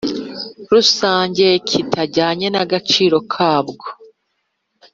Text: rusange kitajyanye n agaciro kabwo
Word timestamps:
rusange 0.73 1.45
kitajyanye 1.67 2.47
n 2.53 2.55
agaciro 2.63 3.17
kabwo 3.33 3.85